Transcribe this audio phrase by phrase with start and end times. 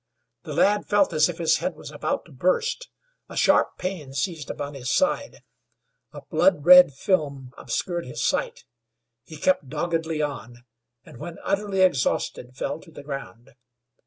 [0.45, 2.89] The lad felt as if his head was about to burst;
[3.29, 5.43] a sharp pain seized upon his side;
[6.11, 8.65] a blood red film obscured his sight.
[9.25, 10.65] He kept doggedly on,
[11.05, 13.51] and when utterly exhausted fell to the ground.